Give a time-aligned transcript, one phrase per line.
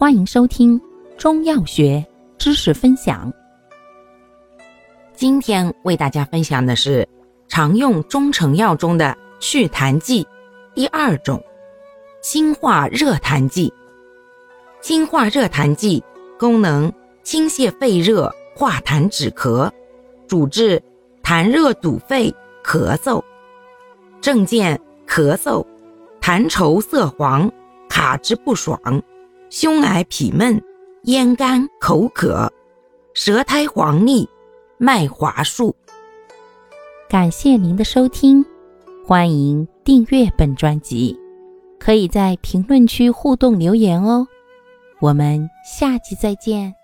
[0.00, 0.80] 欢迎收听
[1.16, 2.06] 中药学
[2.38, 3.32] 知识分享。
[5.12, 7.04] 今天为大家分享的是
[7.48, 10.24] 常用中成药中的祛痰剂
[10.72, 11.42] 第二种——
[12.22, 13.74] 清化热痰剂。
[14.80, 16.00] 清化热痰剂
[16.38, 16.92] 功能
[17.24, 19.68] 清泻肺热、化痰止咳，
[20.28, 20.80] 主治
[21.24, 23.20] 痰热阻肺、咳嗽。
[24.20, 25.66] 症见咳嗽、
[26.20, 27.50] 痰稠色黄、
[27.88, 28.80] 卡之不爽。
[29.50, 30.62] 胸癌脾闷、
[31.04, 32.52] 咽干、口渴、
[33.14, 34.28] 舌苔黄腻、
[34.76, 35.74] 脉滑数。
[37.08, 38.44] 感谢您的收听，
[39.06, 41.18] 欢迎订阅本专辑，
[41.78, 44.26] 可以在评论区互动留言哦。
[45.00, 46.77] 我们下期再见。